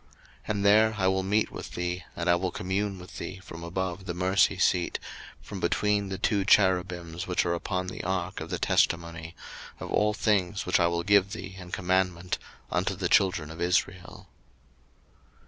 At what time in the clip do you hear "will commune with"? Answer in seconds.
2.33-3.19